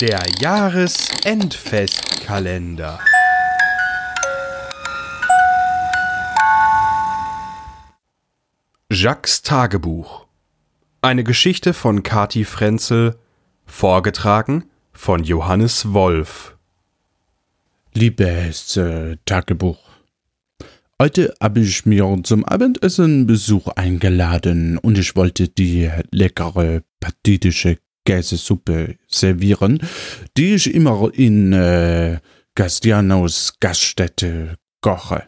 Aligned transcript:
Der 0.00 0.22
Jahresendfestkalender. 0.40 3.00
Jacques 8.92 9.42
Tagebuch. 9.42 10.26
Eine 11.02 11.24
Geschichte 11.24 11.74
von 11.74 12.04
Kati 12.04 12.44
Frenzel, 12.44 13.16
vorgetragen 13.66 14.70
von 14.92 15.24
Johannes 15.24 15.92
Wolf. 15.92 16.56
Liebes 17.92 18.76
äh, 18.76 19.16
Tagebuch. 19.24 19.80
Heute 21.02 21.34
habe 21.42 21.58
ich 21.58 21.86
mir 21.86 22.20
zum 22.22 22.44
Abendessen 22.44 23.26
Besuch 23.26 23.66
eingeladen 23.66 24.78
und 24.78 24.96
ich 24.96 25.16
wollte 25.16 25.48
die 25.48 25.90
leckere 26.12 26.82
pathetische 27.00 27.78
Käsesuppe 28.08 28.96
servieren, 29.06 29.80
die 30.38 30.54
ich 30.54 30.74
immer 30.74 31.10
in 31.12 31.52
äh, 31.52 32.20
Gastianos 32.54 33.60
Gaststätte 33.60 34.54
koche. 34.80 35.24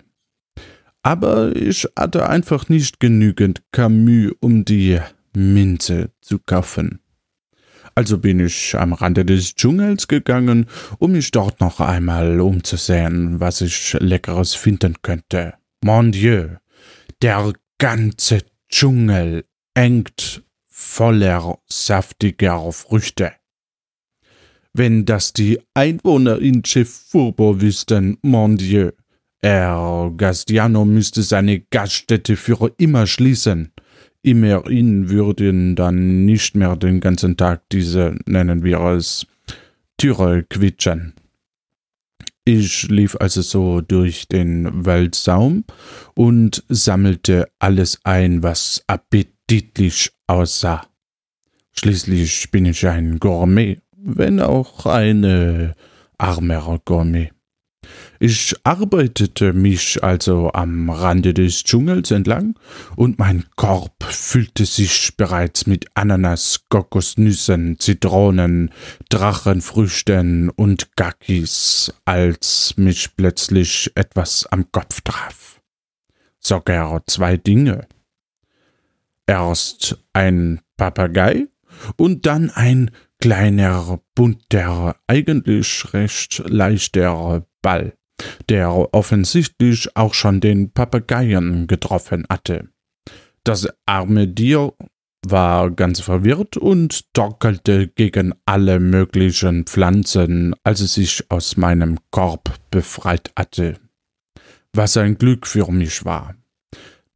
Aber 1.02 1.54
ich 1.54 1.86
hatte 1.94 2.26
einfach 2.26 2.70
nicht 2.70 2.98
genügend 2.98 3.62
Camus, 3.70 4.32
um 4.40 4.64
die 4.64 4.98
Minze 5.36 6.10
zu 6.22 6.38
kaufen. 6.38 7.00
Also 7.94 8.16
bin 8.16 8.40
ich 8.40 8.74
am 8.74 8.94
Rande 8.94 9.26
des 9.26 9.54
Dschungels 9.54 10.08
gegangen, 10.08 10.64
um 10.98 11.12
mich 11.12 11.32
dort 11.32 11.60
noch 11.60 11.80
einmal 11.80 12.40
umzusehen, 12.40 13.40
was 13.40 13.60
ich 13.60 13.94
Leckeres 14.00 14.54
finden 14.54 14.94
könnte. 15.02 15.52
Mon 15.84 16.12
Dieu, 16.12 16.48
der 17.20 17.52
ganze 17.76 18.38
Dschungel 18.70 19.44
hängt 19.76 20.39
voller 20.90 21.58
saftiger 21.68 22.72
Früchte. 22.72 23.32
Wenn 24.72 25.04
das 25.04 25.32
die 25.32 25.60
Einwohner 25.72 26.40
in 26.40 26.64
Chefurbo 26.64 27.60
wüssten, 27.60 28.18
mon 28.22 28.56
Dieu, 28.56 28.90
Herr 29.40 30.12
Gastiano 30.16 30.84
müsste 30.84 31.22
seine 31.22 31.60
Gaststätte 31.60 32.36
für 32.36 32.72
immer 32.76 33.06
schließen. 33.06 33.72
Immerhin 34.22 35.08
würden 35.08 35.76
dann 35.76 36.24
nicht 36.24 36.56
mehr 36.56 36.74
den 36.76 37.00
ganzen 37.00 37.36
Tag 37.36 37.62
diese, 37.70 38.16
nennen 38.26 38.64
wir 38.64 38.80
es, 38.80 39.26
Türe 39.96 40.42
quietschen. 40.42 41.14
Ich 42.44 42.88
lief 42.88 43.16
also 43.20 43.42
so 43.42 43.80
durch 43.80 44.26
den 44.26 44.84
Waldsaum 44.84 45.64
und 46.14 46.64
sammelte 46.68 47.48
alles 47.60 48.00
ein, 48.02 48.42
was 48.42 48.82
appetitlich 48.88 50.10
aussah. 50.30 50.86
Schließlich 51.72 52.50
bin 52.50 52.66
ich 52.66 52.86
ein 52.86 53.18
Gourmet, 53.18 53.78
wenn 53.96 54.40
auch 54.40 54.86
ein 54.86 55.24
äh, 55.24 55.72
armer 56.18 56.80
Gourmet. 56.84 57.30
Ich 58.20 58.54
arbeitete 58.64 59.54
mich 59.54 60.04
also 60.04 60.52
am 60.52 60.90
Rande 60.90 61.32
des 61.32 61.64
Dschungels 61.64 62.10
entlang, 62.10 62.54
und 62.94 63.18
mein 63.18 63.46
Korb 63.56 64.04
füllte 64.04 64.66
sich 64.66 65.16
bereits 65.16 65.66
mit 65.66 65.86
Ananas, 65.94 66.66
Kokosnüssen, 66.68 67.78
Zitronen, 67.78 68.70
Drachenfrüchten 69.08 70.50
und 70.50 70.94
Gackis, 70.96 71.94
als 72.04 72.74
mich 72.76 73.16
plötzlich 73.16 73.90
etwas 73.94 74.46
am 74.46 74.70
Kopf 74.70 75.00
traf. 75.00 75.60
Sogar 76.40 77.02
zwei 77.06 77.38
Dinge. 77.38 77.88
Erst 79.30 79.96
ein 80.12 80.60
Papagei 80.76 81.46
und 81.96 82.26
dann 82.26 82.50
ein 82.50 82.90
kleiner, 83.20 84.00
bunter, 84.16 84.96
eigentlich 85.06 85.94
recht 85.94 86.42
leichter 86.48 87.46
Ball, 87.62 87.94
der 88.48 88.72
offensichtlich 88.92 89.96
auch 89.96 90.14
schon 90.14 90.40
den 90.40 90.72
Papageien 90.72 91.68
getroffen 91.68 92.26
hatte. 92.28 92.70
Das 93.44 93.68
arme 93.86 94.34
Tier 94.34 94.72
war 95.24 95.70
ganz 95.70 96.00
verwirrt 96.00 96.56
und 96.56 97.14
torkelte 97.14 97.86
gegen 97.86 98.34
alle 98.46 98.80
möglichen 98.80 99.64
Pflanzen, 99.64 100.56
als 100.64 100.80
es 100.80 100.94
sich 100.94 101.30
aus 101.30 101.56
meinem 101.56 101.98
Korb 102.10 102.58
befreit 102.72 103.30
hatte. 103.36 103.78
Was 104.72 104.96
ein 104.96 105.18
Glück 105.18 105.46
für 105.46 105.70
mich 105.70 106.04
war. 106.04 106.34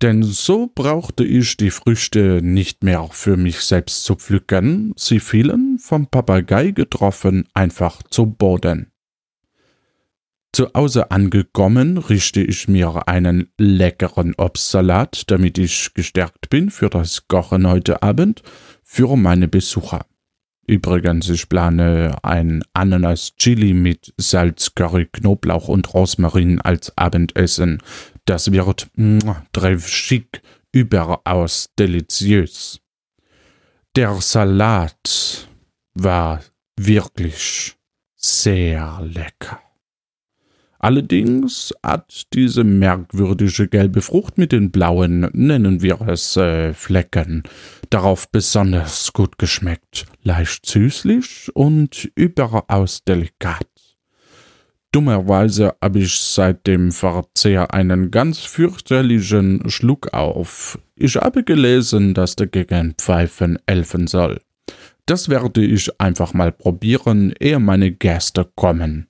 Denn 0.03 0.23
so 0.23 0.71
brauchte 0.75 1.25
ich 1.25 1.57
die 1.57 1.71
Früchte 1.71 2.41
nicht 2.43 2.83
mehr 2.85 3.09
für 3.13 3.37
mich 3.37 3.61
selbst 3.61 4.05
zu 4.05 4.17
pflücken, 4.17 4.93
sie 4.97 5.21
fielen, 5.21 5.79
vom 5.79 6.09
Papagei 6.09 6.73
getroffen, 6.73 7.49
einfach 7.55 8.03
zu 8.03 8.27
Boden. 8.27 8.91
Zu 10.53 10.69
Hause 10.73 11.11
angekommen, 11.11 11.99
richte 11.99 12.41
ich 12.41 12.69
mir 12.69 13.09
einen 13.09 13.49
leckeren 13.59 14.35
Obstsalat, 14.37 15.25
damit 15.29 15.59
ich 15.59 15.95
gestärkt 15.95 16.49
bin 16.49 16.71
für 16.71 16.89
das 16.89 17.27
Kochen 17.27 17.69
heute 17.69 18.03
Abend, 18.03 18.43
für 18.83 19.17
meine 19.17 19.49
Besucher. 19.49 20.07
Übrigens, 20.67 21.29
ich 21.29 21.49
plane 21.49 22.17
ein 22.23 22.63
Ananas-Chili 22.73 23.75
mit 23.75 24.15
Salz, 24.17 24.75
Curry, 24.75 25.07
Knoblauch 25.07 25.69
und 25.69 25.93
Rosmarin 25.93 26.61
als 26.61 26.97
Abendessen. 26.97 27.83
Das 28.25 28.51
wird 28.51 28.89
treff 29.53 29.89
schick, 29.89 30.43
überaus 30.73 31.71
deliziös. 31.79 32.81
Der 33.97 34.15
Salat 34.21 35.49
war 35.95 36.41
wirklich 36.77 37.77
sehr 38.17 39.01
lecker. 39.03 39.61
Allerdings 40.85 41.73
hat 41.83 42.27
diese 42.35 42.63
merkwürdige 42.63 43.69
gelbe 43.69 44.03
Frucht 44.03 44.37
mit 44.37 44.53
den 44.53 44.71
blauen, 44.71 45.31
nennen 45.33 45.81
wir 45.81 46.03
es 46.03 46.37
äh, 46.37 46.75
Flecken, 46.75 47.43
darauf 47.89 48.31
besonders 48.31 49.13
gut 49.15 49.39
geschmeckt, 49.39 50.05
leicht 50.25 50.67
süßlich 50.67 51.51
und 51.55 52.11
überaus 52.17 53.03
delikat. 53.03 53.74
Dummerweise 54.95 55.75
habe 55.83 55.99
ich 55.99 56.17
seit 56.21 56.69
dem 56.69 56.93
Verzehr 56.93 57.75
einen 57.75 58.13
ganz 58.13 58.39
fürchterlichen 58.39 59.69
Schluck 59.69 60.15
auf. 60.15 60.79
Ich 60.95 61.17
habe 61.17 61.43
gelesen, 61.43 62.15
dass 62.15 62.37
dagegen 62.37 62.95
Pfeifen 62.97 63.59
helfen 63.67 64.07
soll. 64.07 64.41
Das 65.07 65.29
werde 65.29 65.65
ich 65.65 66.01
einfach 66.01 66.33
mal 66.33 66.53
probieren, 66.53 67.35
ehe 67.41 67.59
meine 67.59 67.91
Gäste 67.91 68.49
kommen. 68.55 69.09